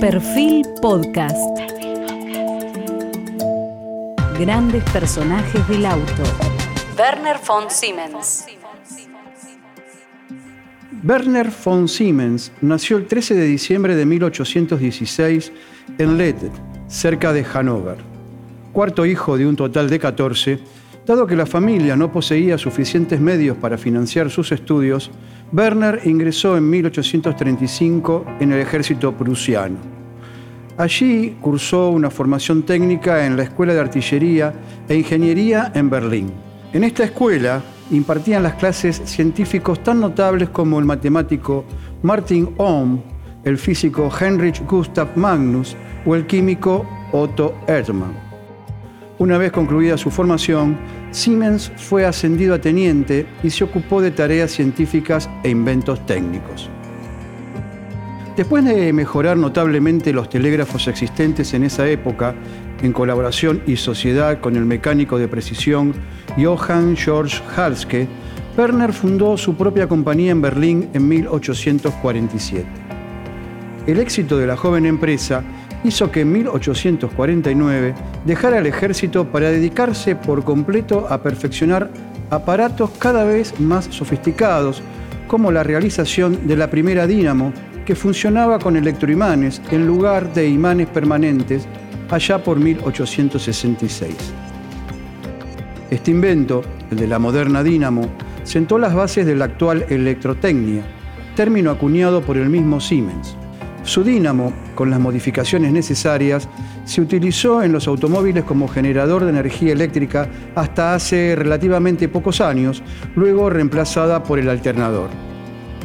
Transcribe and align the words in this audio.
Perfil 0.00 0.64
Podcast. 0.80 1.36
Grandes 4.38 4.84
personajes 4.92 5.66
del 5.66 5.86
auto. 5.86 6.22
Werner 6.96 7.36
von 7.44 7.64
Siemens. 7.68 8.46
Werner 11.02 11.50
von 11.50 11.88
Siemens 11.88 12.52
nació 12.60 12.98
el 12.98 13.08
13 13.08 13.34
de 13.34 13.44
diciembre 13.46 13.96
de 13.96 14.06
1816 14.06 15.52
en 15.98 16.16
Lede, 16.16 16.52
cerca 16.86 17.32
de 17.32 17.42
Hannover. 17.42 17.96
Cuarto 18.72 19.04
hijo 19.04 19.36
de 19.36 19.46
un 19.46 19.56
total 19.56 19.90
de 19.90 19.98
14, 19.98 20.60
dado 21.08 21.26
que 21.26 21.36
la 21.36 21.46
familia 21.46 21.96
no 21.96 22.12
poseía 22.12 22.58
suficientes 22.58 23.18
medios 23.18 23.56
para 23.56 23.78
financiar 23.78 24.28
sus 24.28 24.52
estudios, 24.52 25.10
Werner 25.54 26.02
ingresó 26.04 26.54
en 26.58 26.68
1835 26.68 28.26
en 28.40 28.52
el 28.52 28.60
ejército 28.60 29.14
prusiano. 29.14 29.78
Allí 30.76 31.34
cursó 31.40 31.88
una 31.88 32.10
formación 32.10 32.62
técnica 32.62 33.24
en 33.24 33.38
la 33.38 33.44
Escuela 33.44 33.72
de 33.72 33.80
Artillería 33.80 34.52
e 34.86 34.96
Ingeniería 34.96 35.72
en 35.74 35.88
Berlín. 35.88 36.30
En 36.74 36.84
esta 36.84 37.04
escuela 37.04 37.62
impartían 37.90 38.42
las 38.42 38.54
clases 38.56 39.00
científicos 39.06 39.82
tan 39.82 40.00
notables 40.00 40.50
como 40.50 40.78
el 40.78 40.84
matemático 40.84 41.64
Martin 42.02 42.50
Ohm, 42.58 43.00
el 43.44 43.56
físico 43.56 44.10
Heinrich 44.20 44.62
Gustav 44.66 45.08
Magnus 45.16 45.74
o 46.04 46.14
el 46.14 46.26
químico 46.26 46.86
Otto 47.12 47.54
Erdmann. 47.66 48.27
Una 49.18 49.36
vez 49.36 49.50
concluida 49.50 49.98
su 49.98 50.12
formación, 50.12 50.78
Siemens 51.10 51.72
fue 51.76 52.06
ascendido 52.06 52.54
a 52.54 52.60
teniente 52.60 53.26
y 53.42 53.50
se 53.50 53.64
ocupó 53.64 54.00
de 54.00 54.12
tareas 54.12 54.52
científicas 54.52 55.28
e 55.42 55.50
inventos 55.50 56.06
técnicos. 56.06 56.70
Después 58.36 58.64
de 58.64 58.92
mejorar 58.92 59.36
notablemente 59.36 60.12
los 60.12 60.30
telégrafos 60.30 60.86
existentes 60.86 61.52
en 61.54 61.64
esa 61.64 61.88
época, 61.88 62.36
en 62.80 62.92
colaboración 62.92 63.60
y 63.66 63.74
sociedad 63.74 64.38
con 64.40 64.54
el 64.54 64.64
mecánico 64.64 65.18
de 65.18 65.26
precisión 65.26 65.92
Johann 66.40 66.96
Georg 66.96 67.32
Halske, 67.56 68.06
Werner 68.56 68.92
fundó 68.92 69.36
su 69.36 69.56
propia 69.56 69.88
compañía 69.88 70.30
en 70.30 70.40
Berlín 70.40 70.90
en 70.94 71.08
1847. 71.08 72.66
El 73.88 73.98
éxito 73.98 74.38
de 74.38 74.46
la 74.46 74.56
joven 74.56 74.86
empresa 74.86 75.42
hizo 75.84 76.10
que 76.10 76.22
en 76.22 76.32
1849 76.32 77.94
dejara 78.24 78.58
el 78.58 78.66
ejército 78.66 79.26
para 79.26 79.50
dedicarse 79.50 80.16
por 80.16 80.44
completo 80.44 81.06
a 81.08 81.22
perfeccionar 81.22 81.90
aparatos 82.30 82.90
cada 82.98 83.24
vez 83.24 83.58
más 83.60 83.86
sofisticados, 83.86 84.82
como 85.26 85.52
la 85.52 85.62
realización 85.62 86.46
de 86.46 86.56
la 86.56 86.70
primera 86.70 87.06
dínamo, 87.06 87.52
que 87.86 87.94
funcionaba 87.94 88.58
con 88.58 88.76
electroimanes 88.76 89.62
en 89.70 89.86
lugar 89.86 90.32
de 90.34 90.48
imanes 90.48 90.88
permanentes 90.88 91.66
allá 92.10 92.42
por 92.42 92.58
1866. 92.58 94.14
Este 95.90 96.10
invento, 96.10 96.62
el 96.90 96.98
de 96.98 97.06
la 97.06 97.18
moderna 97.18 97.62
dínamo, 97.62 98.02
sentó 98.42 98.78
las 98.78 98.94
bases 98.94 99.24
de 99.24 99.36
la 99.36 99.46
actual 99.46 99.86
electrotecnia, 99.88 100.82
término 101.34 101.70
acuñado 101.70 102.20
por 102.20 102.36
el 102.36 102.50
mismo 102.50 102.80
Siemens. 102.80 103.36
Su 103.88 104.04
dínamo, 104.04 104.52
con 104.74 104.90
las 104.90 105.00
modificaciones 105.00 105.72
necesarias, 105.72 106.46
se 106.84 107.00
utilizó 107.00 107.62
en 107.62 107.72
los 107.72 107.88
automóviles 107.88 108.44
como 108.44 108.68
generador 108.68 109.24
de 109.24 109.30
energía 109.30 109.72
eléctrica 109.72 110.28
hasta 110.54 110.94
hace 110.94 111.34
relativamente 111.34 112.06
pocos 112.06 112.42
años, 112.42 112.82
luego 113.16 113.48
reemplazada 113.48 114.22
por 114.22 114.38
el 114.38 114.50
alternador. 114.50 115.08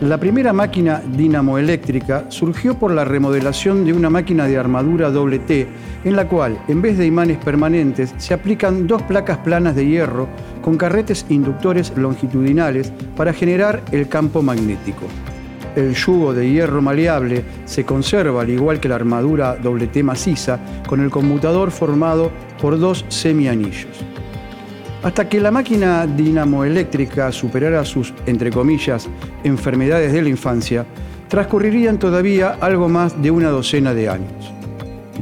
La 0.00 0.16
primera 0.16 0.52
máquina 0.52 1.02
dinamoeléctrica 1.16 2.26
surgió 2.28 2.78
por 2.78 2.92
la 2.92 3.04
remodelación 3.04 3.84
de 3.84 3.92
una 3.92 4.10
máquina 4.10 4.46
de 4.46 4.58
armadura 4.58 5.10
doble 5.10 5.40
T, 5.40 5.66
en 6.04 6.14
la 6.14 6.28
cual, 6.28 6.56
en 6.68 6.80
vez 6.80 6.98
de 6.98 7.06
imanes 7.06 7.38
permanentes, 7.38 8.14
se 8.16 8.32
aplican 8.32 8.86
dos 8.86 9.02
placas 9.02 9.38
planas 9.38 9.74
de 9.74 9.84
hierro 9.84 10.28
con 10.62 10.76
carretes 10.76 11.26
inductores 11.30 11.92
longitudinales 11.96 12.92
para 13.16 13.32
generar 13.32 13.82
el 13.90 14.08
campo 14.08 14.40
magnético 14.40 15.02
el 15.76 15.94
yugo 15.94 16.34
de 16.34 16.50
hierro 16.50 16.82
maleable 16.82 17.44
se 17.64 17.84
conserva 17.84 18.42
al 18.42 18.50
igual 18.50 18.80
que 18.80 18.88
la 18.88 18.96
armadura 18.96 19.56
doble 19.56 19.86
T 19.86 20.02
maciza 20.02 20.58
con 20.86 21.00
el 21.00 21.10
conmutador 21.10 21.70
formado 21.70 22.30
por 22.60 22.78
dos 22.78 23.04
semianillos. 23.08 23.86
Hasta 25.02 25.28
que 25.28 25.40
la 25.40 25.50
máquina 25.50 26.06
dinamoeléctrica 26.06 27.30
superara 27.30 27.84
sus, 27.84 28.12
entre 28.26 28.50
comillas, 28.50 29.08
enfermedades 29.44 30.12
de 30.12 30.22
la 30.22 30.28
infancia, 30.28 30.84
transcurrirían 31.28 31.98
todavía 31.98 32.56
algo 32.60 32.88
más 32.88 33.20
de 33.22 33.30
una 33.30 33.50
docena 33.50 33.94
de 33.94 34.08
años. 34.08 34.52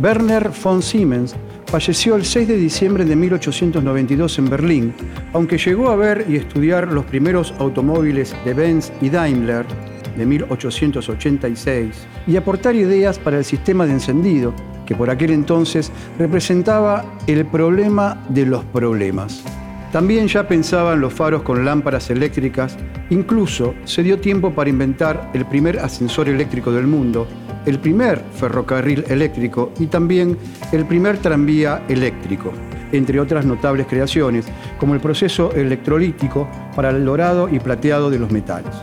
Werner 0.02 0.50
von 0.62 0.82
Siemens 0.82 1.34
falleció 1.66 2.16
el 2.16 2.24
6 2.24 2.48
de 2.48 2.56
diciembre 2.56 3.04
de 3.04 3.16
1892 3.16 4.38
en 4.38 4.50
Berlín, 4.50 4.94
aunque 5.32 5.58
llegó 5.58 5.90
a 5.90 5.96
ver 5.96 6.24
y 6.28 6.36
estudiar 6.36 6.92
los 6.92 7.04
primeros 7.04 7.52
automóviles 7.58 8.34
de 8.44 8.54
Benz 8.54 8.92
y 9.00 9.10
Daimler, 9.10 9.66
de 10.16 10.26
1886 10.26 12.06
y 12.26 12.36
aportar 12.36 12.74
ideas 12.74 13.18
para 13.18 13.38
el 13.38 13.44
sistema 13.44 13.86
de 13.86 13.92
encendido, 13.92 14.54
que 14.86 14.94
por 14.94 15.10
aquel 15.10 15.30
entonces 15.30 15.92
representaba 16.18 17.04
el 17.26 17.44
problema 17.46 18.22
de 18.28 18.46
los 18.46 18.64
problemas. 18.64 19.44
También 19.92 20.28
ya 20.28 20.46
pensaba 20.46 20.94
en 20.94 21.00
los 21.00 21.14
faros 21.14 21.42
con 21.42 21.64
lámparas 21.64 22.10
eléctricas, 22.10 22.76
incluso 23.10 23.74
se 23.84 24.02
dio 24.02 24.18
tiempo 24.18 24.52
para 24.52 24.68
inventar 24.68 25.30
el 25.32 25.46
primer 25.46 25.78
ascensor 25.78 26.28
eléctrico 26.28 26.72
del 26.72 26.86
mundo, 26.86 27.26
el 27.66 27.78
primer 27.78 28.22
ferrocarril 28.34 29.04
eléctrico 29.08 29.72
y 29.78 29.86
también 29.86 30.36
el 30.72 30.84
primer 30.84 31.18
tranvía 31.18 31.84
eléctrico, 31.88 32.52
entre 32.92 33.20
otras 33.20 33.46
notables 33.46 33.86
creaciones, 33.86 34.46
como 34.78 34.94
el 34.94 35.00
proceso 35.00 35.52
electrolítico 35.52 36.48
para 36.74 36.90
el 36.90 37.04
dorado 37.04 37.48
y 37.48 37.58
plateado 37.58 38.10
de 38.10 38.18
los 38.18 38.30
metales. 38.30 38.74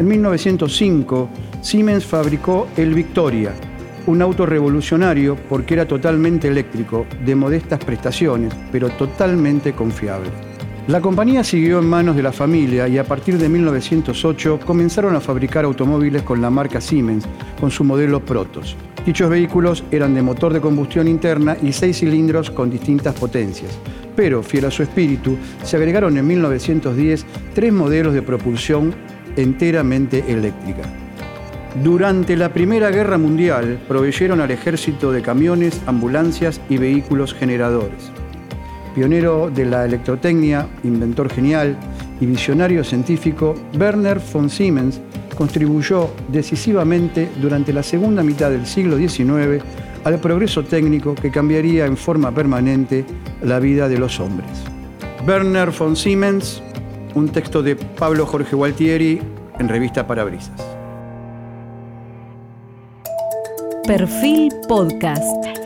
En 0.00 0.08
1905, 0.08 1.28
Siemens 1.60 2.06
fabricó 2.06 2.66
el 2.78 2.94
Victoria, 2.94 3.52
un 4.06 4.22
auto 4.22 4.46
revolucionario 4.46 5.36
porque 5.46 5.74
era 5.74 5.86
totalmente 5.86 6.48
eléctrico, 6.48 7.04
de 7.22 7.34
modestas 7.34 7.84
prestaciones, 7.84 8.54
pero 8.72 8.88
totalmente 8.88 9.74
confiable. 9.74 10.30
La 10.86 11.02
compañía 11.02 11.44
siguió 11.44 11.80
en 11.80 11.84
manos 11.84 12.16
de 12.16 12.22
la 12.22 12.32
familia 12.32 12.88
y 12.88 12.96
a 12.96 13.04
partir 13.04 13.36
de 13.36 13.50
1908 13.50 14.60
comenzaron 14.64 15.16
a 15.16 15.20
fabricar 15.20 15.66
automóviles 15.66 16.22
con 16.22 16.40
la 16.40 16.48
marca 16.48 16.80
Siemens, 16.80 17.26
con 17.60 17.70
su 17.70 17.84
modelo 17.84 18.24
Protos. 18.24 18.78
Dichos 19.04 19.28
vehículos 19.28 19.84
eran 19.90 20.14
de 20.14 20.22
motor 20.22 20.54
de 20.54 20.62
combustión 20.62 21.08
interna 21.08 21.58
y 21.62 21.72
seis 21.72 21.98
cilindros 21.98 22.50
con 22.50 22.70
distintas 22.70 23.14
potencias. 23.14 23.78
Pero, 24.16 24.42
fiel 24.42 24.64
a 24.64 24.70
su 24.70 24.82
espíritu, 24.82 25.36
se 25.62 25.76
agregaron 25.76 26.16
en 26.16 26.26
1910 26.26 27.26
tres 27.54 27.72
modelos 27.72 28.14
de 28.14 28.22
propulsión 28.22 28.94
enteramente 29.36 30.24
eléctrica. 30.28 30.82
Durante 31.82 32.36
la 32.36 32.52
Primera 32.52 32.90
Guerra 32.90 33.16
Mundial 33.16 33.78
proveyeron 33.86 34.40
al 34.40 34.50
ejército 34.50 35.12
de 35.12 35.22
camiones, 35.22 35.80
ambulancias 35.86 36.60
y 36.68 36.78
vehículos 36.78 37.32
generadores. 37.32 38.10
Pionero 38.94 39.50
de 39.50 39.66
la 39.66 39.84
electrotecnia, 39.84 40.66
inventor 40.82 41.30
genial 41.30 41.76
y 42.20 42.26
visionario 42.26 42.82
científico, 42.82 43.54
Werner 43.78 44.20
von 44.32 44.50
Siemens 44.50 45.00
contribuyó 45.36 46.10
decisivamente 46.28 47.28
durante 47.40 47.72
la 47.72 47.84
segunda 47.84 48.22
mitad 48.22 48.50
del 48.50 48.66
siglo 48.66 48.98
XIX 48.98 49.62
al 50.04 50.18
progreso 50.18 50.64
técnico 50.64 51.14
que 51.14 51.30
cambiaría 51.30 51.86
en 51.86 51.96
forma 51.96 52.34
permanente 52.34 53.04
la 53.42 53.60
vida 53.60 53.88
de 53.88 53.98
los 53.98 54.18
hombres. 54.18 54.48
Werner 55.26 55.70
von 55.70 55.94
Siemens 55.94 56.62
un 57.14 57.28
texto 57.28 57.62
de 57.62 57.76
Pablo 57.76 58.26
Jorge 58.26 58.56
Gualtieri 58.56 59.20
en 59.58 59.68
Revista 59.68 60.06
Parabrisas. 60.06 60.60
Perfil 63.86 64.52
Podcast. 64.68 65.59